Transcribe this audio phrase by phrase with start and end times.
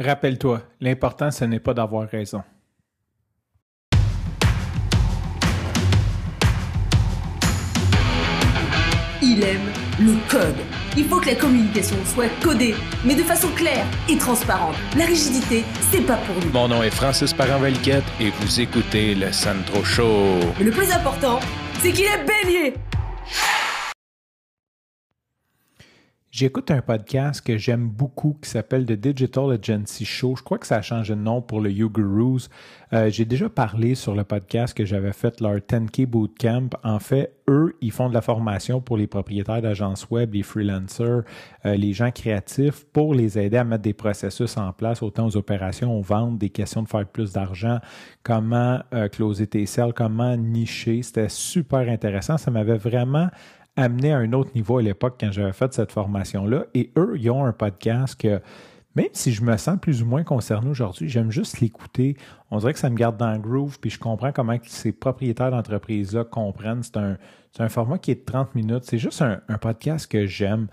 [0.00, 2.42] Rappelle-toi, l'important, ce n'est pas d'avoir raison.
[9.20, 9.58] Il aime
[9.98, 10.54] le code.
[10.96, 14.76] Il faut que la communication soit codée, mais de façon claire et transparente.
[14.96, 16.52] La rigidité, c'est pas pour nous.
[16.52, 20.38] Mon nom est Francis parent et vous écoutez le Sandro Show.
[20.58, 21.40] Mais le plus important,
[21.80, 22.74] c'est qu'il est bélier.
[26.40, 30.36] J'écoute un podcast que j'aime beaucoup qui s'appelle The Digital Agency Show.
[30.36, 32.48] Je crois que ça a changé de nom pour le You Gurus.
[32.92, 36.68] Euh, j'ai déjà parlé sur le podcast que j'avais fait leur 10K Bootcamp.
[36.84, 41.24] En fait, eux, ils font de la formation pour les propriétaires d'agences web, les freelancers,
[41.66, 45.36] euh, les gens créatifs pour les aider à mettre des processus en place, autant aux
[45.36, 47.80] opérations, aux ventes, des questions de faire plus d'argent,
[48.22, 51.02] comment euh, closer tes sales, comment nicher.
[51.02, 52.38] C'était super intéressant.
[52.38, 53.28] Ça m'avait vraiment
[53.78, 56.66] amené à un autre niveau à l'époque quand j'avais fait cette formation-là.
[56.74, 58.40] Et eux, ils ont un podcast que,
[58.96, 62.16] même si je me sens plus ou moins concerné aujourd'hui, j'aime juste l'écouter.
[62.50, 65.52] On dirait que ça me garde dans le groove, puis je comprends comment ces propriétaires
[65.52, 66.82] d'entreprise-là comprennent.
[66.82, 67.16] C'est un,
[67.60, 68.82] un, format qui est de 30 minutes.
[68.82, 70.66] C'est juste un, podcast que j'aime.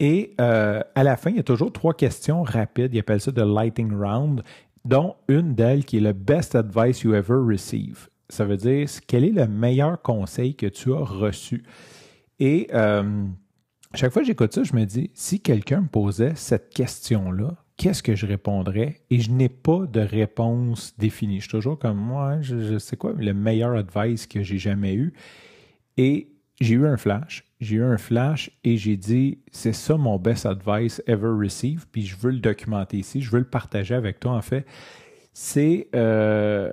[0.00, 2.94] Et euh, à la fin, il y a toujours trois questions rapides.
[2.94, 4.42] Ils appellent ça de lighting round,
[4.86, 8.08] dont une d'elles qui est le best advice you ever receive.
[8.30, 11.64] Ça veut dire quel est le meilleur conseil que tu as reçu?
[12.40, 13.24] Et euh,
[13.94, 18.02] chaque fois que j'écoute ça, je me dis, si quelqu'un me posait cette question-là, qu'est-ce
[18.02, 19.00] que je répondrais?
[19.10, 21.36] Et je n'ai pas de réponse définie.
[21.36, 25.14] Je suis toujours comme moi, je, sais quoi le meilleur advice que j'ai jamais eu.
[25.96, 26.28] Et
[26.60, 27.44] j'ai eu un flash.
[27.60, 32.06] J'ai eu un flash et j'ai dit, c'est ça mon best advice ever received, puis
[32.06, 34.64] je veux le documenter ici, je veux le partager avec toi en fait.
[35.32, 36.70] C'est euh,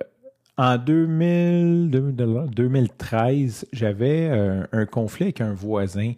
[0.58, 6.12] en 2013, j'avais euh, un, conflit avec un voisin.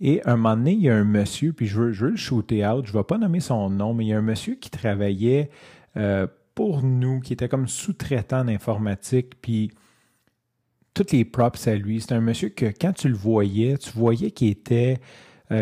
[0.00, 2.16] Et un moment donné, il y a un monsieur, puis je veux, je veux le
[2.16, 4.56] shooter out, je ne vais pas nommer son nom, mais il y a un monsieur
[4.56, 5.50] qui travaillait
[5.96, 9.70] euh, pour nous, qui était comme sous-traitant d'informatique, puis
[10.92, 12.00] toutes les props à lui.
[12.00, 14.98] C'est un monsieur que quand tu le voyais, tu voyais qu'il était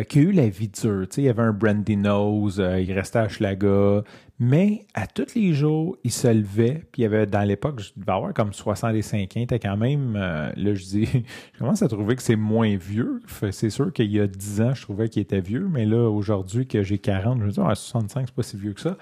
[0.08, 1.06] qui a eu la vie dure.
[1.08, 4.02] Tu sais, il y avait un brandy nose, euh, il restait à Schlaga,
[4.38, 7.92] mais à tous les jours, il se levait, puis il y avait, dans l'époque, je
[7.96, 11.06] devais avoir comme 65 ans, était quand même, euh, là, je dis,
[11.52, 13.20] je commence à trouver que c'est moins vieux.
[13.50, 16.66] C'est sûr qu'il y a 10 ans, je trouvais qu'il était vieux, mais là, aujourd'hui,
[16.66, 18.96] que j'ai 40, je me dis, ah, 65, c'est pas si vieux que ça.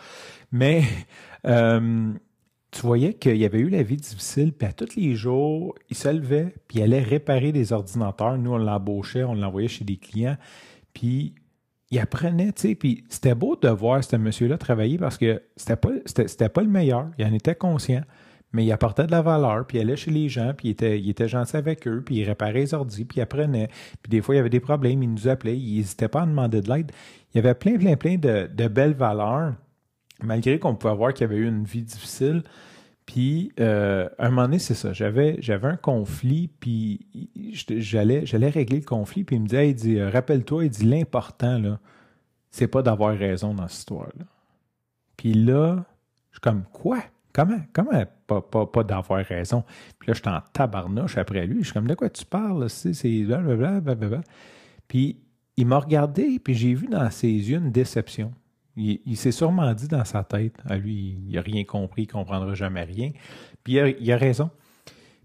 [0.50, 0.82] Mais,
[2.72, 5.96] tu voyais qu'il y avait eu la vie difficile, puis à tous les jours, il
[5.96, 8.38] se levait, puis il allait réparer des ordinateurs.
[8.38, 10.38] Nous, on l'embauchait, on l'envoyait chez des clients.
[10.94, 11.34] Puis
[11.90, 15.76] il apprenait, tu sais, puis c'était beau de voir ce monsieur-là travailler parce que c'était
[15.76, 18.00] pas, c'était, pas le meilleur, il en était conscient,
[18.54, 20.98] mais il apportait de la valeur, puis il allait chez les gens, puis il était,
[20.98, 23.68] il était gentil avec eux, puis il réparait les ordi, puis il apprenait.
[24.02, 26.26] Puis des fois, il y avait des problèmes, il nous appelait, il n'hésitait pas à
[26.26, 26.90] demander de l'aide.
[27.34, 29.52] Il y avait plein, plein, plein de, de belles valeurs,
[30.22, 32.42] malgré qu'on pouvait voir qu'il avait eu une vie difficile.
[33.06, 34.92] Puis, euh, un moment donné, c'est ça.
[34.92, 37.00] J'avais, j'avais un conflit, puis
[37.54, 41.58] j'allais, j'allais régler le conflit, puis il me dit, il dit, rappelle-toi, il dit, l'important,
[41.58, 41.80] là,
[42.50, 44.24] c'est pas d'avoir raison dans cette histoire-là.
[45.16, 45.84] Puis là,
[46.30, 47.02] je suis comme, quoi?
[47.32, 47.60] Comment?
[47.72, 49.64] Comment pas, pas, pas d'avoir raison?
[49.98, 51.60] Puis là, je suis en tabarnouche après lui.
[51.60, 52.68] Je suis comme, de quoi tu parles?
[52.68, 52.92] C'est.
[54.86, 55.18] Puis
[55.56, 58.32] il m'a regardé, puis j'ai vu dans ses yeux une déception.
[58.76, 62.12] Il, s'est sûrement dit dans sa tête, à lui, il n'a rien compris, il ne
[62.12, 63.10] comprendra jamais rien.
[63.64, 64.50] Puis il a, raison.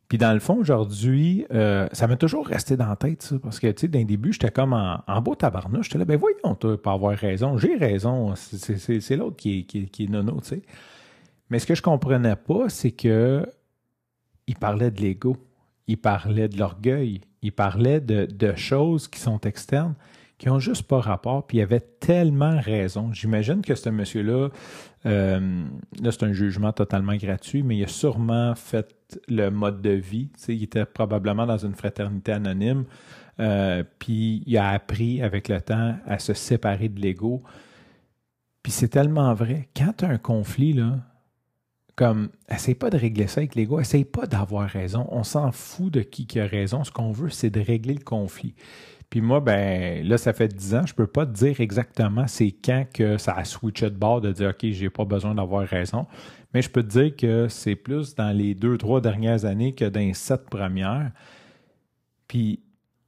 [0.10, 3.68] Puis dans le fond, aujourd'hui, euh, ça m'a toujours resté dans la tête, parce que,
[3.68, 5.86] tu sais, d'un début, j'étais comme en, beau tabarnouche.
[5.86, 7.58] J'étais là, ben voyons, tu pas avoir raison.
[7.58, 8.34] J'ai raison.
[8.36, 10.62] C'est l'autre qui est, qui, nono, tu sais.
[11.50, 13.46] Mais ce que je comprenais pas, c'est que
[14.46, 15.38] il parlait de l'ego.
[15.88, 17.22] Il parlait de l'orgueil.
[17.42, 19.96] Il parlait de choses qui sont externes
[20.38, 23.12] qui ont juste pas rapport, puis il avait tellement raison.
[23.12, 24.50] J'imagine que ce monsieur-là,
[25.06, 25.64] euh,
[26.02, 28.96] là, c'est un jugement totalement gratuit, mais il a sûrement fait
[29.28, 30.30] le mode de vie.
[30.48, 32.86] Il était probablement dans une fraternité anonyme,
[33.40, 37.42] euh, puis il a appris avec le temps à se séparer de l'ego.
[38.62, 39.70] Puis c'est tellement vrai.
[39.76, 41.00] Quand tu as un conflit, là,
[41.98, 45.08] comme, essaye pas de régler ça avec l'ego, essaye pas d'avoir raison.
[45.10, 46.84] On s'en fout de qui qui a raison.
[46.84, 48.54] Ce qu'on veut, c'est de régler le conflit.
[49.10, 52.52] Puis moi, ben là, ça fait 10 ans, je peux pas te dire exactement c'est
[52.52, 56.06] quand que ça a switché de bord de dire OK, j'ai pas besoin d'avoir raison.
[56.54, 59.86] Mais je peux te dire que c'est plus dans les deux, trois dernières années que
[59.86, 61.12] dans les sept premières.
[62.28, 62.60] Puis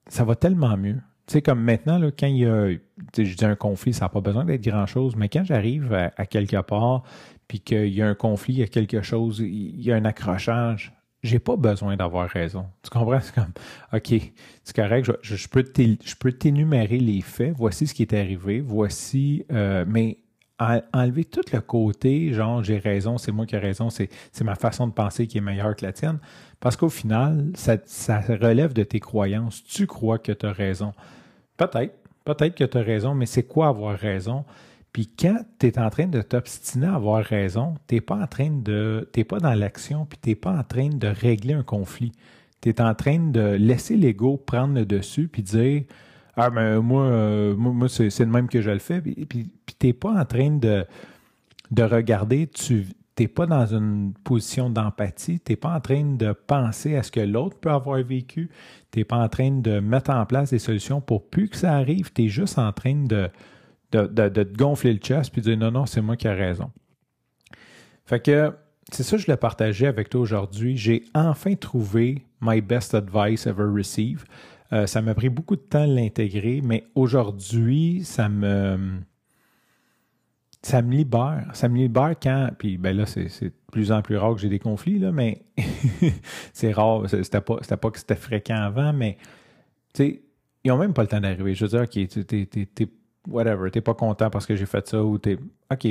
[0.08, 0.98] ça va tellement mieux.
[1.28, 2.72] Tu sais, comme maintenant, là, quand il y a,
[3.18, 6.62] je dis un conflit, ça n'a pas besoin d'être grand-chose, mais quand j'arrive à, quelque
[6.62, 7.04] part,
[7.48, 10.06] puis qu'il y a un conflit, il y a quelque chose, il y a un
[10.06, 12.66] accrochage, j'ai pas besoin d'avoir raison.
[12.82, 13.20] Tu comprends?
[13.22, 13.52] C'est comme,
[13.94, 14.32] OK,
[14.64, 15.48] c'est correct, je, je,
[16.18, 20.20] peux t'énumérer les faits, voici ce qui est arrivé, voici, euh, mais
[20.94, 24.10] enlever tout le côté, genre j'ai raison, c'est moi qui ai raison, c'est
[24.42, 26.20] ma façon de penser qui est meilleure que la tienne.
[26.60, 29.64] Parce qu'au final, ça, ça, relève de tes croyances.
[29.64, 30.92] Tu crois que tu as raison.
[31.56, 31.96] Peut-être,
[32.36, 34.46] peut-être que tu as raison, mais c'est quoi avoir raison?
[34.94, 38.28] Puis quand tu es en train de t'obstiner à avoir raison, tu n'es pas en
[38.28, 39.08] train de.
[39.14, 42.12] Tu pas dans l'action, puis tu n'es pas en train de régler un conflit.
[42.62, 45.84] Tu es en train de laisser l'ego prendre le dessus, puis dire
[46.36, 49.02] Ah, ben moi, euh, moi, c'est, le même que je le fais.
[49.02, 50.86] Puis, puis, tu n'es pas en train de,
[51.72, 52.88] de regarder, tu
[53.24, 57.12] n'es pas dans une position d'empathie, tu n'es pas en train de penser à ce
[57.12, 58.50] que l'autre peut avoir vécu,
[58.92, 61.74] tu n'es pas en train de mettre en place des solutions pour plus que ça
[61.74, 63.30] arrive, tu es juste en train de
[63.92, 66.72] de, te gonfler le chest puis de dire non, non, c'est moi qui ai raison.
[68.06, 68.54] Fait que
[68.92, 70.78] c'est ça que je l'ai partagé avec toi aujourd'hui.
[70.78, 74.26] J'ai enfin trouvé my best advice ever received.
[74.72, 79.00] Euh, ça m'a pris beaucoup de temps de l'intégrer, mais aujourd'hui, ça me
[80.62, 81.48] ça me libère.
[81.54, 82.50] Ça me libère quand.
[82.58, 85.44] Puis ben là, c'est de plus en plus rare que j'ai des conflits, là, mais
[86.54, 87.04] c'est rare.
[87.10, 89.18] C'était pas, pas que c'était fréquent avant, mais
[89.94, 90.22] tu sais,
[90.64, 91.56] ils n'ont même pas le temps d'arriver.
[91.56, 92.90] Je veux dire, OK, tu
[93.28, 95.38] whatever, t'es pas content parce que j'ai fait ça ou t'es.
[95.72, 95.88] OK,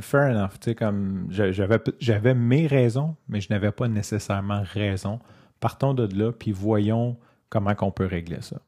[0.00, 0.58] fair enough.
[0.60, 5.18] Tu sais, comme j'avais, mes raisons, mais je n'avais pas nécessairement raison.
[5.60, 7.16] Partons de là, puis voyons
[7.48, 8.60] comment on peut régler ça.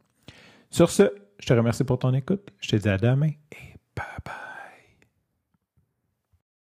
[0.71, 1.05] Sur ce,
[1.38, 2.50] je te remercie pour ton écoute.
[2.61, 4.50] Je te dis à demain et bye bye.